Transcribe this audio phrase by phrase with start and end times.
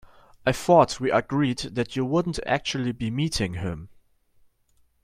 [0.47, 3.89] I thought we'd agreed that you wouldn't actually be meeting him?